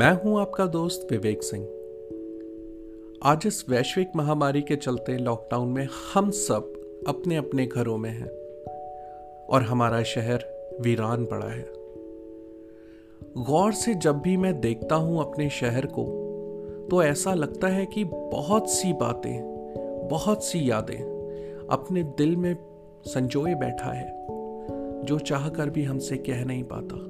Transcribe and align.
मैं 0.00 0.12
हूँ 0.12 0.40
आपका 0.40 0.66
दोस्त 0.66 1.08
विवेक 1.10 1.42
सिंह। 1.42 1.64
आज 3.24 3.42
इस 3.46 3.64
वैश्विक 3.68 4.12
महामारी 4.16 4.62
के 4.62 4.76
चलते 4.76 5.16
लॉकडाउन 5.18 5.68
में 5.68 5.88
हम 6.14 6.30
सब 6.30 6.72
अपने 7.08 7.36
अपने 7.36 7.66
घरों 7.66 7.98
में 7.98 8.10
हैं 8.10 8.28
और 9.46 9.62
हमारा 9.62 10.02
शहर 10.02 10.44
वीरान 10.80 11.24
पड़ा 11.24 11.46
है। 11.46 11.66
गौर 13.44 13.72
से 13.72 13.94
जब 13.94 14.20
भी 14.20 14.36
मैं 14.36 14.60
देखता 14.60 14.94
हूँ 14.94 15.20
अपने 15.20 15.50
शहर 15.50 15.86
को 15.86 16.04
तो 16.90 17.02
ऐसा 17.02 17.34
लगता 17.34 17.68
है 17.68 17.86
कि 17.86 18.04
बहुत 18.04 18.70
सी 18.70 18.92
बातें, 18.92 20.08
बहुत 20.10 20.44
सी 20.44 20.70
यादें 20.70 20.98
अपने 21.70 22.02
दिल 22.02 22.36
में 22.36 22.54
संजोए 23.06 23.54
बैठा 23.54 23.92
है, 23.92 24.10
जो 25.04 25.18
चाह 25.18 25.48
कर 25.48 25.70
भी 25.70 25.84
हमसे 25.84 26.16
कह 26.16 26.44
नहीं 26.44 26.64
पाता। 26.64 27.09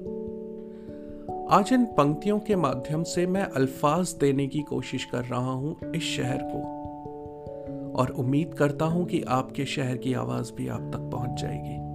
आज 1.53 1.73
इन 1.73 1.85
पंक्तियों 1.85 2.39
के 2.39 2.57
माध्यम 2.57 3.03
से 3.03 3.27
मैं 3.27 3.43
अल्फाज 3.43 4.17
देने 4.21 4.47
की 4.47 4.59
कोशिश 4.59 5.05
कर 5.05 5.25
रहा 5.25 5.41
हूँ 5.41 5.77
इस 5.97 6.03
शहर 6.03 6.39
को। 6.43 6.59
और 7.97 8.11
उम्मीद 8.11 8.55
करता 8.55 8.85
हूँ 8.85 9.07
कि 9.07 9.23
आपके 9.23 9.65
शहर 9.65 9.97
की 9.97 10.15
आवाज़ 10.15 10.53
भी 10.53 10.69
आप 10.69 10.81
तक 10.81 11.11
पहुँच 11.13 11.41
जाएगी। 11.41 11.91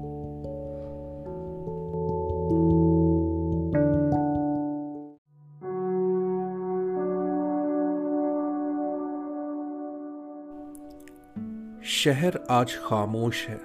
शहर 11.85 12.39
आज 12.49 12.75
खामोश 12.75 13.47
है। 13.47 13.59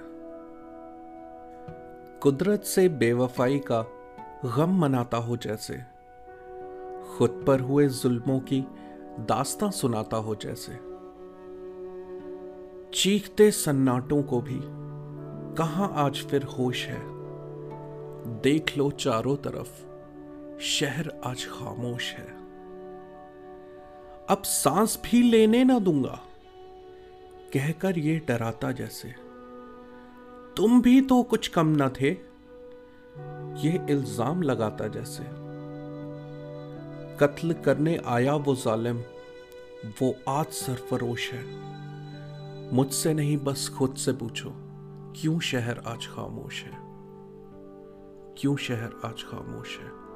कुदरत 2.21 2.61
से 2.61 2.89
बेवफाई 2.89 3.59
का 3.59 3.85
गम 4.45 4.79
मनाता 4.79 5.17
हो 5.17 5.37
जैसे। 5.37 5.73
खुद 7.17 7.43
पर 7.47 7.59
हुए 7.59 7.87
जुल्मों 7.87 8.39
की 8.39 8.61
दास्तां 9.19 9.71
सुनाता 9.71 10.17
हो 10.17 10.35
जैसे। 10.35 10.71
चीखते 12.93 13.51
सन्नाटों 13.51 14.23
को 14.23 14.41
भी, 14.41 14.59
कहाँ 15.55 15.93
आज 15.95 16.25
फिर 16.25 16.43
होश 16.43 16.85
है? 16.85 17.01
देख 18.41 18.77
लो 18.77 18.91
चारों 18.91 19.35
तरफ़, 19.35 19.85
शहर 20.61 21.21
आज 21.25 21.45
खामोश 21.45 22.13
है। 22.13 22.27
अब 24.29 24.41
सांस 24.45 24.99
भी 25.05 25.21
लेने 25.21 25.63
ना 25.63 25.79
दूँगा, 25.79 26.19
कहकर 27.53 27.99
ये 27.99 28.21
डराता 28.27 28.71
जैसे। 28.71 29.13
तुम 30.57 30.81
भी 30.81 31.01
तो 31.01 31.23
कुछ 31.23 31.47
कम 31.47 31.67
ना 31.67 31.89
थे। 31.89 32.30
ये 33.63 33.85
इल्ज़ाम 33.89 34.41
लगाता 34.41 34.87
जैसे। 34.87 35.23
कत्ल 37.17 37.53
करने 37.53 37.97
आया 38.05 38.35
वो 38.35 38.55
जालिम, 38.55 38.97
वो 40.01 40.15
आज 40.29 40.45
सरफरोश 40.45 41.31
है। 41.31 41.43
मुझसे 42.73 43.13
नहीं, 43.13 43.37
बस 43.37 43.69
खुद 43.69 43.95
से 43.95 44.13
पूछो, 44.13 44.51
क्यों 45.21 45.39
शहर 45.39 45.83
आज 45.87 46.07
खामोश 46.07 46.63
है? 46.63 46.71
क्यों 48.37 48.55
शहर 48.57 49.01
आज 49.05 49.23
खामोश 49.23 49.77
है? 49.77 50.10